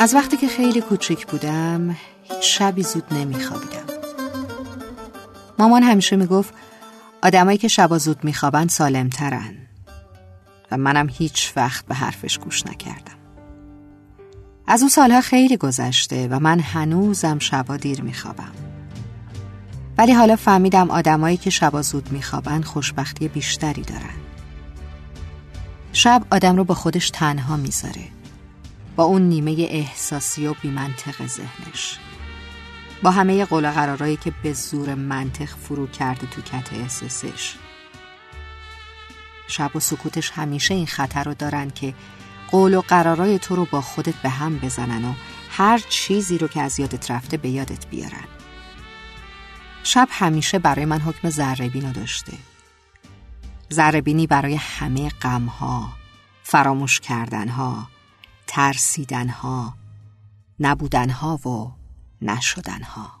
از 0.00 0.14
وقتی 0.14 0.36
که 0.36 0.48
خیلی 0.48 0.80
کوچیک 0.80 1.26
بودم 1.26 1.96
هیچ 2.22 2.58
شبی 2.58 2.82
زود 2.82 3.14
نمیخوابیدم. 3.14 3.84
مامان 5.58 5.82
همیشه 5.82 6.16
می‌گفت 6.16 6.54
آدمایی 7.22 7.58
که 7.58 7.68
شبا 7.68 7.98
زود 7.98 8.24
میخوابن 8.24 8.68
سالمترن. 8.68 9.54
و 10.70 10.76
منم 10.76 11.08
هیچ 11.08 11.52
وقت 11.56 11.86
به 11.86 11.94
حرفش 11.94 12.38
گوش 12.38 12.66
نکردم. 12.66 13.18
از 14.66 14.80
اون 14.80 14.88
سالها 14.88 15.20
خیلی 15.20 15.56
گذشته 15.56 16.28
و 16.28 16.38
من 16.38 16.60
هنوزم 16.60 17.38
شبا 17.38 17.76
دیر 17.76 18.02
میخوابم. 18.02 18.52
ولی 19.98 20.12
حالا 20.12 20.36
فهمیدم 20.36 20.90
آدمایی 20.90 21.36
که 21.36 21.50
شبا 21.50 21.82
زود 21.82 22.12
میخوابن 22.12 22.62
خوشبختی 22.62 23.28
بیشتری 23.28 23.82
دارن. 23.82 24.18
شب 25.92 26.22
آدم 26.30 26.56
رو 26.56 26.64
با 26.64 26.74
خودش 26.74 27.10
تنها 27.10 27.56
می‌ذاره. 27.56 28.17
با 28.98 29.04
اون 29.04 29.22
نیمه 29.22 29.66
احساسی 29.70 30.46
و 30.46 30.54
بیمنطق 30.54 31.26
ذهنش. 31.26 31.98
با 33.02 33.10
همه 33.10 33.44
قول 33.44 33.70
قرارایی 33.70 34.16
که 34.16 34.32
به 34.42 34.52
زور 34.52 34.94
منطق 34.94 35.44
فرو 35.44 35.86
کرده 35.86 36.26
تو 36.26 36.42
کت 36.42 36.72
احساسش. 36.72 37.54
شب 39.48 39.76
و 39.76 39.80
سکوتش 39.80 40.30
همیشه 40.30 40.74
این 40.74 40.86
خطر 40.86 41.24
رو 41.24 41.34
دارن 41.34 41.70
که 41.70 41.94
قول 42.50 42.74
و 42.74 42.80
قرارای 42.80 43.38
تو 43.38 43.56
رو 43.56 43.64
با 43.64 43.80
خودت 43.80 44.14
به 44.14 44.28
هم 44.28 44.58
بزنن 44.58 45.04
و 45.04 45.12
هر 45.50 45.78
چیزی 45.78 46.38
رو 46.38 46.48
که 46.48 46.62
از 46.62 46.80
یادت 46.80 47.10
رفته 47.10 47.36
به 47.36 47.48
یادت 47.48 47.86
بیارن. 47.86 48.28
شب 49.82 50.08
همیشه 50.10 50.58
برای 50.58 50.84
من 50.84 51.00
حکم 51.00 51.30
ذره 51.30 51.68
داشته. 51.68 52.32
ذره 53.72 54.00
برای 54.26 54.54
همه 54.54 55.08
غمها 55.08 55.88
فراموش 56.42 57.00
کردنها 57.00 57.97
ترسیدنها 58.58 59.74
نبودنها 60.60 61.36
و 61.36 61.72
نشدنها. 62.22 63.17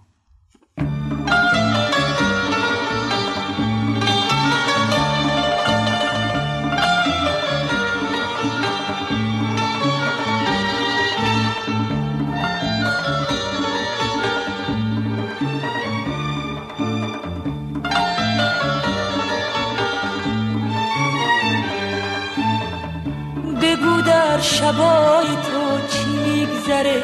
در 24.38 24.44
شبای 24.44 25.26
تو 25.26 25.88
چی 25.88 26.04
میگذره؟ 26.06 27.02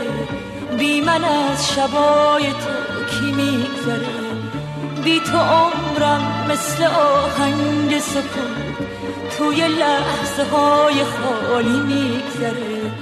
بی 0.79 1.01
من 1.01 1.25
از 1.25 1.69
شبای 1.75 2.51
تو 2.51 3.05
کی 3.11 3.33
میگذره؟ 3.33 4.07
بی 5.05 5.21
تو 5.21 5.39
عمرم 5.39 6.47
مثل 6.49 6.84
آهنگ 6.84 7.99
سکون 7.99 8.77
توی 9.39 9.69
لحظه 9.69 10.44
های 10.53 11.05
خالی 11.05 11.81
میگذره. 11.81 12.93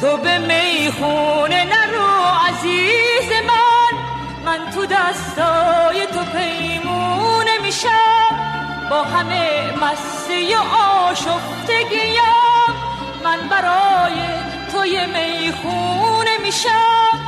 تو 0.00 0.16
به 0.16 0.38
می‌خونه 0.38 1.64
نرو 1.64 2.08
عزیز 2.48 3.30
من 3.46 3.98
من 4.46 4.70
تو 4.70 4.86
دستای 4.86 6.06
تو 6.06 6.38
پیمونه 6.38 7.58
میشم. 7.62 8.88
با 8.90 9.02
همه 9.02 9.72
مستی 9.82 10.54
و 10.54 10.58
آشفتگیم 11.08 12.47
من 13.28 13.48
برای 13.48 14.20
توی 14.72 15.06
می‌خونه 15.06 16.38
میشم. 16.44 17.18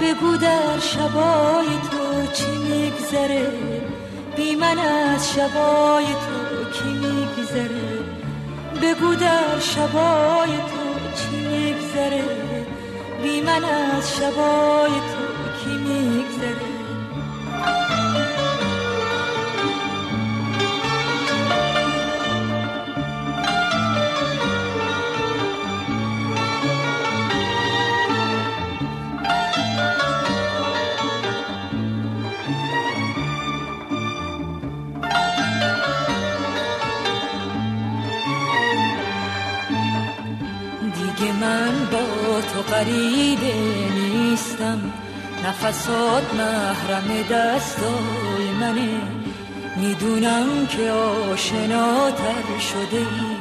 بگو 0.00 0.36
در 0.36 0.78
شبای 0.80 1.66
تو 1.90 2.32
چی 2.32 2.50
میگذره؟ 2.50 3.46
بی 4.36 4.54
من 4.54 4.78
از 4.78 5.32
شبای 5.34 6.04
تو 6.04 6.70
کی 6.72 6.88
میگذره؟ 6.88 7.98
بگو 8.82 9.14
در 9.14 9.58
شبای 9.60 10.50
تو 10.50 11.10
چی 11.16 11.36
میگذره؟ 11.36 12.24
بی 13.22 13.40
من 13.40 13.64
از 13.64 14.16
شبای 14.16 14.90
تو 14.90 15.64
کی 15.64 15.76
میگذره؟ 15.76 16.69
من 41.40 41.86
با 41.92 42.40
تو 42.40 42.74
قریبه 42.74 43.54
نیستم. 43.94 44.92
نفسات 45.44 46.34
محرم 46.34 47.22
دستای 47.30 48.50
منه. 48.60 49.00
می‌دونم 49.76 50.66
که 50.66 50.90
آشناتر 50.90 52.58
شده. 52.72 52.96
ای 52.96 53.36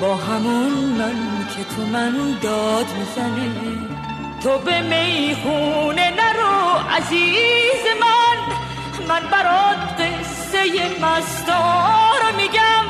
با 0.00 0.16
همون 0.16 0.72
من 0.72 1.46
که 1.56 1.64
تو 1.76 1.82
من 1.82 2.14
داد 2.42 2.86
می‌زنه. 2.98 3.50
تو 4.42 4.58
به 4.58 4.82
می‌خونه 4.82 6.10
نرو 6.10 6.78
عزیز 6.96 7.84
من. 8.00 8.38
من 9.08 9.20
برات 9.30 10.00
قصه 10.00 10.60
مستار 11.00 12.32
میگم. 12.36 12.84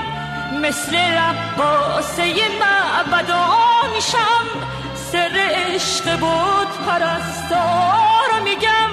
مثل 0.62 0.96
رقاسه 0.96 2.24
معبدا 2.60 3.81
میشم 3.94 4.46
سر 5.12 5.30
عشق 5.34 6.18
بود 6.20 6.86
پرستار 6.86 8.40
میگم. 8.44 8.90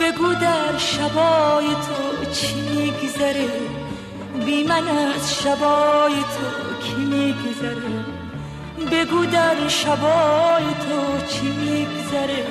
بگو 0.00 0.34
در 0.34 0.78
شبای 0.78 1.66
تو 1.66 2.30
چی 2.32 2.54
میگذره؟ 2.54 3.48
بی 4.46 4.64
من 4.64 4.88
از 4.88 5.34
شبای 5.42 6.14
تو 6.14 6.84
کی 6.86 6.94
میگذره؟ 6.94 8.04
بگو 8.92 9.26
در 9.26 9.68
شبای 9.68 10.64
تو 10.64 11.26
چی 11.28 11.46
میگذره؟ 11.46 12.46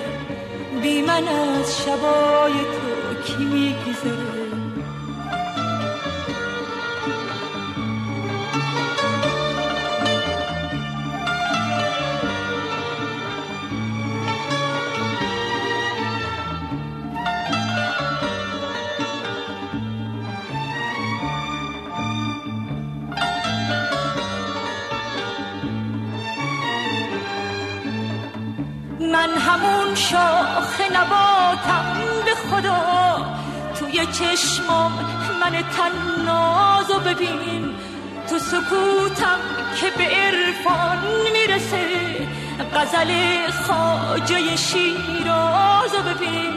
بی 0.81 1.01
من 1.01 1.27
از 1.27 1.81
شبای 1.81 2.53
تو 2.53 2.86
همون 29.57 29.95
شاخ 29.95 30.81
نباتم 30.93 31.97
به 32.25 32.35
خدا. 32.35 33.25
توی 33.79 34.05
چشمام 34.05 34.91
من 35.41 35.63
تنازو 35.77 36.99
ببین 36.99 37.75
تو 38.29 38.39
سکوتم 38.39 39.39
که 39.81 39.91
به 39.97 40.03
عرفان 40.03 40.97
می‌رسه. 41.33 41.87
غزل 42.75 43.11
خاجه 43.67 44.55
شیرازو 44.55 45.97
ببین 45.97 46.53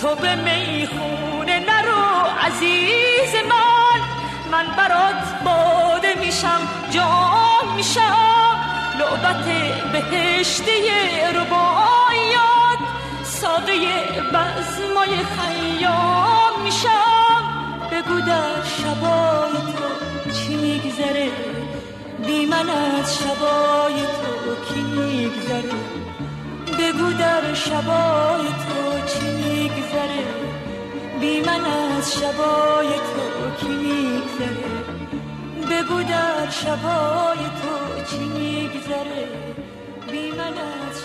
تو 0.00 0.14
به 0.14 0.34
می‌خونه 0.34 1.58
نرو 1.58 2.26
عزیز 2.46 3.34
من. 3.48 4.00
من 4.52 4.66
برات 4.76 5.42
باده 5.44 6.14
میشم 6.20 6.60
جام 6.90 7.74
میشم. 7.76 8.56
لعبت 8.98 9.44
بهشتی 9.92 10.88
ربایات 11.34 12.80
ساقه 13.24 13.78
بزمای 14.32 15.16
خیام 15.36 16.62
میشم. 16.64 17.42
بگو 17.92 18.20
در 18.20 18.62
شبای 18.64 19.52
تو 19.52 20.30
چی 20.32 20.56
میگذره؟ 20.56 21.30
بی 22.26 22.46
من 22.46 22.68
از 22.70 23.18
شبای 23.18 23.94
تو 23.94 24.74
کی 24.74 24.80
میگذره؟ 24.80 25.78
بگو 26.78 27.12
در 27.12 27.54
شبای 27.54 28.48
تو 28.48 29.06
چی 29.06 29.26
میگذره؟ 29.30 30.24
بی 31.20 31.40
من 31.40 31.64
از 31.64 32.14
شبای 32.14 32.88
تو 32.88 33.66
کی 33.66 33.68
میگذره؟ 33.68 34.68
بگو 35.70 36.02
در 36.02 36.50
شبای 36.50 37.38
تو 37.38 38.04
چی 38.10 38.24
میگذره؟ 38.24 39.28
بی 40.10 40.30
من 40.32 40.58
از 40.58 41.02